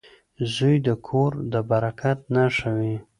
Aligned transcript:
•زوی 0.53 0.75
د 0.87 0.89
کور 1.07 1.31
د 1.51 1.55
برکت 1.69 2.19
نښه 2.35 2.69
وي. 2.79 2.95